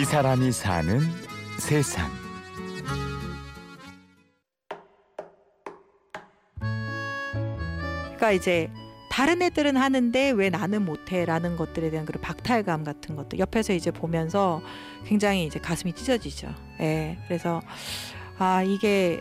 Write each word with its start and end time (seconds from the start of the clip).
이 0.00 0.04
사람이 0.06 0.50
사는 0.50 0.98
세상. 1.58 2.10
그러니까 8.04 8.32
이제 8.32 8.70
다른 9.10 9.42
애들은 9.42 9.76
하는데 9.76 10.30
왜 10.30 10.48
나는 10.48 10.86
못해라는 10.86 11.58
것들에 11.58 11.90
대한 11.90 12.06
그런 12.06 12.22
박탈감 12.22 12.82
같은 12.82 13.14
것들 13.14 13.40
옆에서 13.40 13.74
이제 13.74 13.90
보면서 13.90 14.62
굉장히 15.04 15.44
이제 15.44 15.60
가슴이 15.60 15.92
찢어지죠. 15.92 16.48
예. 16.80 17.18
그래서 17.26 17.60
아 18.38 18.62
이게 18.62 19.20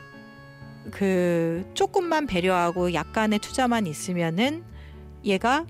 그 0.91 1.69
조금만 1.73 2.25
배려하고 2.25 2.93
약간의 2.93 3.39
투자만 3.39 3.85
있으면은 3.85 4.63
얘가 5.25 5.65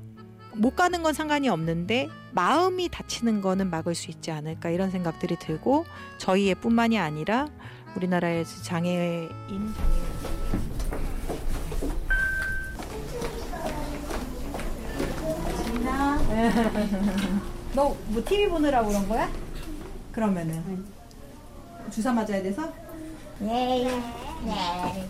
못 0.59 0.75
가는 0.75 1.01
건 1.03 1.13
상관이 1.13 1.47
없는데 1.47 2.09
마음이 2.31 2.89
다치는 2.89 3.39
거는 3.39 3.69
막을 3.69 3.95
수 3.95 4.11
있지 4.11 4.29
않을까 4.29 4.69
이런 4.69 4.91
생각들이 4.91 5.37
들고 5.37 5.85
저희 6.17 6.49
애뿐만이 6.51 6.99
아니라 6.99 7.47
우리나라의 7.95 8.43
장애인 8.63 9.29
장애인 15.63 16.13
너뭐 17.73 18.23
TV 18.25 18.49
보느라고 18.49 18.89
그런 18.89 19.07
거야? 19.07 19.31
그러면은 20.11 20.85
주사 21.89 22.11
맞아야 22.11 22.43
돼서 22.43 22.71
네. 23.39 23.87
네. 24.43 25.09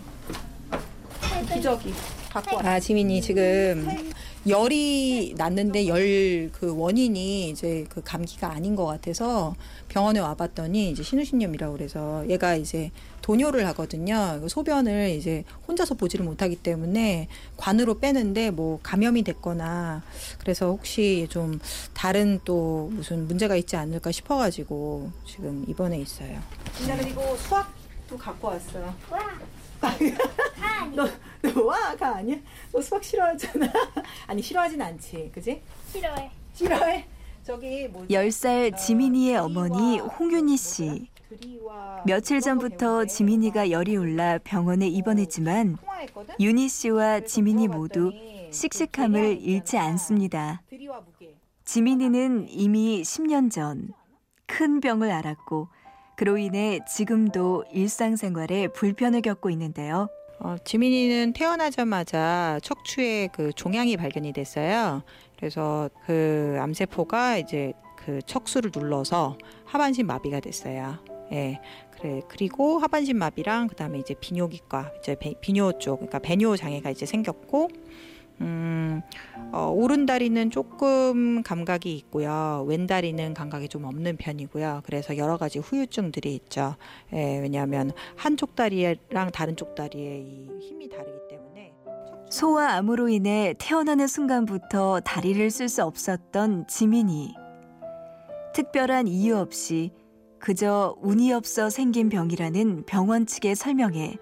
기저귀 1.54 1.92
갖고 2.32 2.56
와. 2.56 2.62
아 2.64 2.80
지민이 2.80 3.20
지금 3.20 4.12
열이 4.46 5.34
났는데 5.36 5.86
열 5.86 6.50
그 6.52 6.74
원인이 6.76 7.50
이제 7.50 7.84
그 7.88 8.02
감기가 8.02 8.50
아닌 8.52 8.74
것 8.74 8.84
같아서 8.86 9.54
병원에 9.88 10.20
와봤더니 10.20 10.90
이제 10.90 11.02
신우신염이라고 11.02 11.72
그래서 11.74 12.24
얘가 12.28 12.54
이제 12.54 12.90
도뇨를 13.22 13.66
하거든요. 13.68 14.40
소변을 14.48 15.10
이제 15.10 15.44
혼자서 15.68 15.94
보지를 15.94 16.24
못하기 16.24 16.56
때문에 16.56 17.28
관으로 17.56 17.98
빼는데 17.98 18.50
뭐 18.50 18.78
감염이 18.82 19.22
됐거나 19.22 20.02
그래서 20.38 20.68
혹시 20.68 21.26
좀 21.30 21.60
다른 21.92 22.40
또 22.44 22.90
무슨 22.92 23.26
문제가 23.26 23.56
있지 23.56 23.76
않을까 23.76 24.10
싶어가지고 24.12 25.10
지금 25.26 25.64
입원해 25.68 25.98
있어요. 25.98 26.38
그리고 26.86 27.36
수학도 27.36 28.16
갖고 28.18 28.48
왔어요. 28.48 28.94
너, 30.94 31.06
너 31.42 31.62
와 31.66 31.96
가 31.96 32.16
아니야? 32.16 32.36
너 32.72 32.80
수학 32.80 33.02
싫어하잖아. 33.02 33.66
아니 34.26 34.42
싫어하진 34.42 34.80
않지, 34.80 35.30
그지? 35.34 35.62
싫어해. 35.92 36.30
싫어해. 36.54 37.06
저기 37.42 37.88
뭐 37.88 38.06
10살 38.06 38.76
지민이의 38.76 39.36
어머니 39.36 39.98
홍윤희 39.98 40.56
씨. 40.56 41.08
며칠 42.06 42.40
전부터 42.40 43.04
지민이가 43.06 43.70
열이 43.70 43.96
올라 43.96 44.38
병원에 44.38 44.86
입원했지만 44.88 45.78
윤희 46.40 46.68
씨와 46.68 47.20
지민이 47.20 47.68
모두 47.68 48.12
씩씩함을 48.52 49.38
잃지 49.40 49.78
않습니다. 49.78 50.62
지민이는 51.64 52.46
이미 52.48 53.02
10년 53.02 53.50
전 53.50 53.88
큰 54.52 54.80
병을 54.80 55.12
앓았고 55.12 55.68
그로 56.20 56.36
인해 56.36 56.80
지금도 56.86 57.64
일상생활에 57.72 58.68
불편을 58.68 59.22
겪고 59.22 59.48
있는데요. 59.48 60.10
어, 60.38 60.56
지민이는 60.62 61.32
태어나자마자 61.32 62.60
척추에 62.62 63.28
그 63.32 63.54
종양이 63.54 63.96
발견이 63.96 64.34
됐어요. 64.34 65.02
그래서 65.38 65.88
그 66.04 66.58
암세포가 66.60 67.38
이제 67.38 67.72
그 67.96 68.20
척수를 68.26 68.70
눌러서 68.76 69.38
하반신 69.64 70.06
마비가 70.06 70.40
됐어요. 70.40 70.98
예. 71.32 71.58
그래 71.92 72.20
그리고 72.28 72.78
하반신 72.78 73.16
마비랑 73.16 73.68
그다음에 73.68 73.98
이제 73.98 74.12
비뇨기과 74.12 74.92
이제 74.98 75.16
배, 75.18 75.32
비뇨 75.40 75.72
쪽 75.78 76.00
그러니까 76.00 76.18
배뇨 76.18 76.54
장애가 76.54 76.90
이제 76.90 77.06
생겼고 77.06 77.70
음, 78.40 79.02
어, 79.52 79.70
오른 79.74 80.06
다리는 80.06 80.50
조금 80.50 81.42
감각이 81.42 81.94
있고요. 81.96 82.64
왼 82.66 82.86
다리는 82.86 83.34
감각이 83.34 83.68
좀 83.68 83.84
없는 83.84 84.16
편이고요. 84.16 84.82
그래서 84.84 85.16
여러 85.16 85.36
가지 85.36 85.58
후유증들이 85.58 86.34
있죠. 86.36 86.76
예, 87.12 87.38
왜냐하면 87.40 87.92
한쪽 88.16 88.56
다리랑 88.56 89.30
다른 89.32 89.56
쪽 89.56 89.74
다리의 89.74 90.22
이 90.22 90.48
힘이 90.60 90.88
다르기 90.88 91.18
때문에. 91.28 91.74
소와 92.30 92.74
암으로 92.74 93.08
인해 93.08 93.54
태어나는 93.58 94.06
순간부터 94.06 95.00
다리를 95.00 95.50
쓸 95.50 95.68
수 95.68 95.84
없었던 95.84 96.66
지민이. 96.68 97.34
특별한 98.54 99.08
이유 99.08 99.36
없이 99.36 99.90
그저 100.38 100.96
운이 101.02 101.32
없어 101.32 101.70
생긴 101.70 102.08
병이라는 102.08 102.84
병원 102.86 103.26
측의 103.26 103.54
설명에 103.54 104.16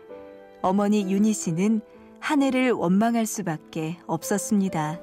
어머니 0.60 1.10
윤희 1.10 1.32
씨는 1.32 1.80
한 2.20 2.42
해를 2.42 2.72
원망할 2.72 3.26
수밖에 3.26 3.96
없었습니다. 4.06 5.00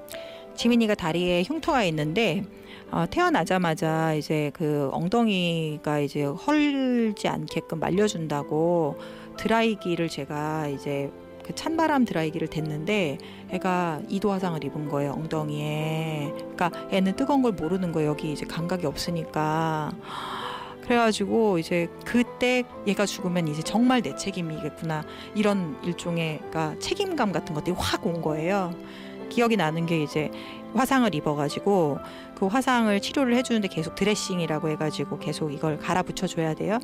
지민이가 0.55 0.95
다리에 0.95 1.43
흉터가 1.43 1.83
있는데 1.85 2.43
어, 2.91 3.05
태어나자마자 3.09 4.13
이제 4.13 4.51
그 4.53 4.89
엉덩이가 4.93 5.99
이제 5.99 6.23
헐지 6.23 7.27
않게끔 7.27 7.79
말려준다고 7.79 8.97
드라이기를 9.37 10.07
제가 10.07 10.67
이제 10.67 11.11
그 11.43 11.53
찬바람 11.53 12.05
드라이기를 12.05 12.47
댔는데 12.47 13.17
애가 13.49 14.01
이도 14.09 14.31
화상을 14.31 14.63
입은 14.63 14.89
거예요 14.89 15.11
엉덩이에. 15.11 16.31
그러니까 16.55 16.71
애는 16.91 17.15
뜨거운 17.15 17.41
걸 17.41 17.51
모르는 17.51 17.91
거예요 17.91 18.11
여기 18.11 18.31
이제 18.31 18.45
감각이 18.45 18.85
없으니까. 18.85 19.91
그래가지고 20.85 21.57
이제 21.57 21.89
그때 22.05 22.63
얘가 22.85 23.05
죽으면 23.05 23.47
이제 23.47 23.61
정말 23.63 24.01
내 24.01 24.15
책임이겠구나 24.15 25.03
이런 25.33 25.77
일종의 25.83 26.37
그러니까 26.37 26.75
책임감 26.79 27.31
같은 27.31 27.55
것들이 27.55 27.75
확 27.77 28.05
온 28.05 28.21
거예요. 28.21 28.71
기억이 29.29 29.57
나는 29.57 29.87
게 29.87 30.03
이제 30.03 30.29
화상을 30.75 31.13
입어가지고 31.15 31.97
그 32.35 32.45
화상을 32.45 33.01
치료를 33.01 33.35
해주는데 33.37 33.67
계속 33.69 33.95
드레싱이라고 33.95 34.69
해가지고 34.69 35.17
계속 35.17 35.51
이걸 35.51 35.79
갈아 35.79 36.03
붙여줘야 36.03 36.53
돼요. 36.53 36.77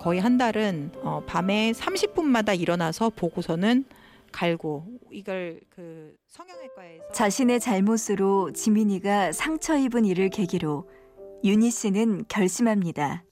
거의 0.00 0.18
한 0.20 0.36
달은 0.36 0.90
어, 1.02 1.22
밤에 1.26 1.72
30분마다 1.72 2.58
일어나서 2.58 3.10
보고서는 3.14 3.84
갈고 4.32 4.84
이걸 5.12 5.60
그 5.70 6.14
성형외과에서 6.26 7.12
자신의 7.12 7.60
잘못으로 7.60 8.52
지민이가 8.52 9.32
상처 9.32 9.76
입은 9.76 10.04
일을 10.06 10.28
계기로 10.30 10.88
윤희 11.44 11.70
씨는 11.70 12.24
결심합니다. 12.28 13.22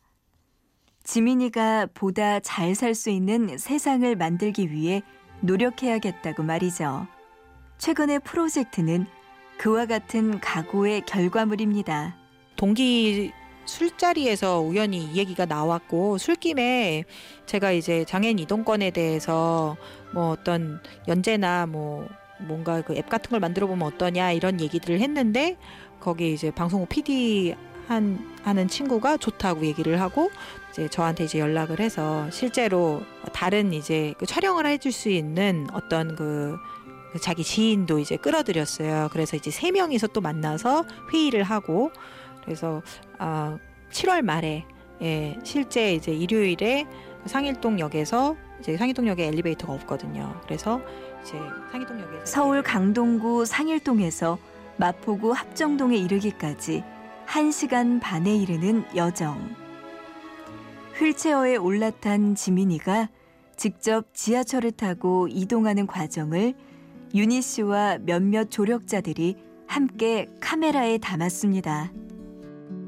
지민이가 1.07 1.87
보다 1.95 2.41
잘 2.41 2.75
살 2.75 2.95
수 2.95 3.11
있는 3.11 3.57
세상을 3.59 4.17
만들기 4.17 4.73
위해 4.73 5.03
노력해야겠다고 5.41 6.43
말이죠. 6.43 7.07
최근의 7.79 8.21
프로젝트는 8.21 9.07
그와 9.57 9.87
같은 9.87 10.41
각오의 10.41 11.03
결과물입니다. 11.07 12.17
동기 12.57 13.33
술자리에서 13.67 14.61
우연히 14.61 14.99
이 15.05 15.17
얘기가 15.17 15.47
나왔고 15.47 16.19
술김에 16.19 17.05
제가 17.47 17.71
이제 17.73 18.05
장애인 18.05 18.39
이동권에 18.41 18.91
대해서 18.91 19.77
뭐 20.13 20.31
어떤 20.31 20.81
연재나 21.07 21.67
뭐 21.67 22.09
뭔가 22.41 22.83
그 22.83 22.95
앱 22.97 23.09
같은 23.09 23.31
걸 23.31 23.41
만들어 23.41 23.67
보면 23.67 23.87
어떠냐 23.87 24.33
이런 24.33 24.61
얘기들을 24.61 25.01
했는데 25.01 25.57
거기 26.01 26.33
이제 26.35 26.51
방송국 26.51 26.89
PD 26.89 27.55
한 27.89 28.37
하는 28.43 28.69
친구가 28.69 29.17
좋다고 29.17 29.67
얘기를 29.67 30.01
하고 30.01 30.31
이제 30.71 30.89
저한테 30.89 31.25
이제 31.25 31.39
연락을 31.39 31.81
해서 31.81 32.31
실제로 32.31 33.03
다른 33.33 33.73
이제 33.73 34.15
그 34.19 34.27
촬영을 34.27 34.67
해줄 34.67 34.93
수 34.93 35.09
있는 35.09 35.67
어떤 35.73 36.15
그, 36.15 36.57
그 37.13 37.19
자기 37.19 37.43
지인도 37.43 37.99
이제 37.99 38.17
끌어들였어요. 38.17 39.09
그래서 39.13 39.37
이제 39.37 39.51
세 39.51 39.71
명이서 39.71 40.09
또 40.09 40.21
만나서 40.21 40.85
회의를 41.13 41.43
하고 41.43 41.91
그래서 42.45 42.83
아 43.19 43.59
7월 43.91 44.23
말에 44.23 44.65
예, 45.03 45.39
실제 45.43 45.95
이제 45.95 46.13
일요일에 46.13 46.87
상일동역에서 47.27 48.37
이제 48.61 48.77
상일동역에 48.77 49.27
엘리베이터가 49.27 49.73
없거든요. 49.73 50.41
그래서 50.45 50.81
이제 51.23 51.39
상일동역에서 51.73 52.25
서울 52.25 52.63
강동구 52.63 53.45
상일동에서 53.45 54.39
마포구 54.79 55.33
합정동에 55.33 55.97
이르기까지 55.97 56.85
1시간 57.27 58.01
반에 58.01 58.35
이르는 58.35 58.85
여정. 58.95 59.55
휠체어에 60.99 61.57
올라탄 61.57 62.35
지민이가 62.35 63.11
직접 63.57 64.15
지하철을 64.15 64.71
타고 64.73 65.29
이동하는 65.29 65.87
과정을 65.87 66.55
윤희 67.15 67.43
씨와 67.43 67.99
몇몇 68.01 68.51
조력자들이 68.51 69.37
함께 69.67 70.27
카메라에 70.41 70.99
담았습니다. 70.99 71.93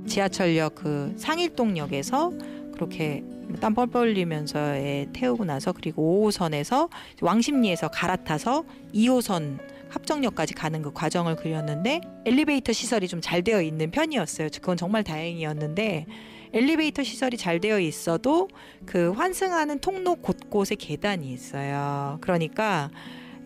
지하철역 0.07 0.77
그 0.77 1.15
상일동역에서 1.19 2.31
그렇게 2.73 3.25
땀 3.61 3.75
뻘뻘 3.75 4.09
흘리면서 4.09 4.75
태우고 5.13 5.45
나서 5.45 5.73
그리고 5.73 6.31
5호선에서 6.31 6.89
왕십리에서 7.21 7.89
갈아타서 7.89 8.65
2호선 8.95 9.59
합정역까지 9.91 10.55
가는 10.55 10.83
그 10.83 10.93
과정을 10.93 11.37
그렸는데 11.37 12.01
엘리베이터 12.25 12.73
시설이 12.73 13.09
좀 13.09 13.21
잘 13.21 13.43
되어 13.43 13.61
있는 13.61 13.91
편이었어요. 13.91 14.49
그건 14.55 14.77
정말 14.77 15.05
다행이었는데 15.05 16.07
엘리베이터 16.53 17.03
시설이 17.03 17.37
잘 17.37 17.61
되어 17.61 17.79
있어도 17.79 18.49
그 18.87 19.11
환승하는 19.13 19.81
통로 19.81 20.15
곳곳에 20.15 20.77
계단이 20.77 21.31
있어요. 21.31 22.19
그러니까 22.21 22.91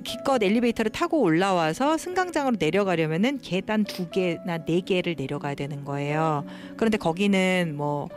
기껏 0.05 0.43
엘리베이터를 0.43 0.91
타고 0.91 1.21
올라와서 1.21 1.97
승강장으로 1.97 2.56
내려가려면은 2.59 3.39
계단 3.39 3.85
두 3.85 4.11
개나 4.11 4.59
네 4.65 4.81
개를 4.81 5.15
내려가야 5.17 5.55
되는 5.55 5.85
거예요. 5.85 6.44
그런데 6.77 6.99
거기는 6.99 7.75
뭐 7.77 8.09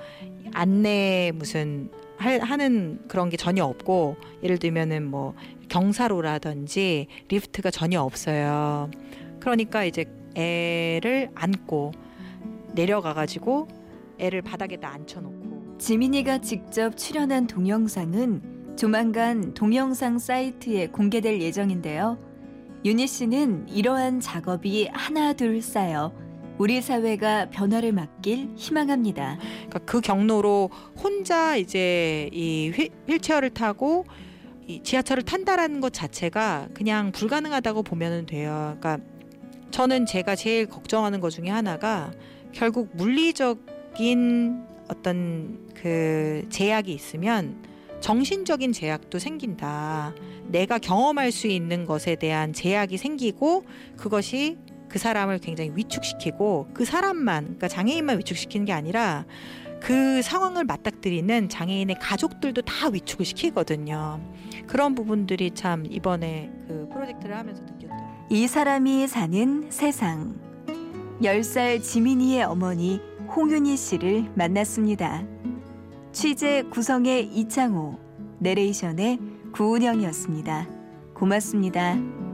안내 0.54 1.32
무슨 1.34 1.90
할, 2.18 2.40
하는 2.40 3.00
그런 3.08 3.30
게 3.30 3.38
전혀 3.38 3.66
없고 3.66 4.18
예를 4.44 4.58
들면은 4.58 5.06
뭐 5.06 5.34
경사로라든지 5.76 7.08
리프트가 7.28 7.70
전혀 7.70 8.00
없어요. 8.00 8.90
그러니까 9.42 9.84
이제 9.84 10.06
애를 10.34 11.30
안고 11.36 11.92
내려가 12.74 13.14
가지고 13.14 13.68
애를 14.18 14.42
바닥에다 14.42 14.88
앉혀놓고 14.88 15.78
지민이가 15.78 16.38
직접 16.40 16.96
출연한 16.96 17.48
동영상은 17.48 18.78
조만간 18.78 19.54
동영상 19.54 20.18
사이트에 20.18 20.88
공개될 20.88 21.42
예정인데요. 21.42 22.18
윤희 22.86 23.08
씨는 23.08 23.68
이러한 23.68 24.22
작업이 24.22 24.88
하나둘 24.94 25.62
쌓여 25.62 26.14
우리 26.58 26.82
사회가 26.82 27.50
변화를 27.50 27.92
맞길 27.92 28.52
희망합니다. 28.56 29.40
그러니까 29.40 29.80
그 29.80 30.00
경로로 30.00 30.70
혼자 30.96 31.58
이제 31.58 32.30
이 32.32 32.72
휠, 32.74 32.88
휠체어를 33.10 33.50
타고 33.50 34.06
이 34.68 34.82
지하철을 34.82 35.24
탄다라는 35.24 35.80
것 35.80 35.94
자체가 35.94 36.70
그냥 36.74 37.12
불가능하다고 37.12 37.84
보면 37.84 38.26
돼요. 38.26 38.78
그러니까 38.80 38.98
저는 39.72 40.06
제가 40.06 40.36
제일 40.36 40.66
걱정하는 40.66 41.20
것 41.20 41.30
중에 41.30 41.50
하나가 41.50 42.12
결국 42.52 42.90
물리적인 42.96 44.64
어떤 44.88 45.68
그 45.76 46.46
제약이 46.50 46.92
있으면 46.94 47.64
정신적인 48.00 48.72
제약도 48.72 49.20
생긴다. 49.20 50.14
내가 50.48 50.78
경험할 50.78 51.32
수 51.32 51.48
있는 51.48 51.86
것에 51.86 52.16
대한 52.16 52.54
제약이 52.54 52.98
생기고 52.98 53.66
그것이 53.98 54.58
그 54.90 55.00
사람을 55.00 55.40
굉장히 55.40 55.72
위축시키고 55.76 56.70
그 56.74 56.86
사람만 56.86 57.44
그러니까 57.44 57.68
장애인만 57.68 58.18
위축시키는 58.20 58.66
게 58.66 58.74
아니라 58.74 59.26
그 59.82 60.22
상황을 60.22 60.64
맞닥뜨리는 60.64 61.50
장애인의 61.50 61.98
가족들도 62.00 62.62
다 62.64 62.90
위축을 62.90 63.26
시키거든요. 63.26 64.20
그런 64.68 64.96
부분들이 64.96 65.52
참 65.52 65.86
이번에 65.88 66.52
그 66.68 66.90
프로젝트를 66.92 67.38
하면서 67.38 67.62
느꼈던. 67.62 67.98
이 68.30 68.48
사람이 68.48 69.08
사는 69.08 69.68
세상. 69.70 70.40
10살 71.22 71.82
지민이의 71.84 72.44
어머니 72.44 73.00
홍윤희 73.36 73.78
씨를 73.78 74.32
만났습니다. 74.36 75.24
취재 76.12 76.64
구성의 76.64 77.28
이창호, 77.28 78.00
내레이션의 78.40 79.20
구은영이었습니다. 79.54 80.68
고맙습니다. 81.14 82.25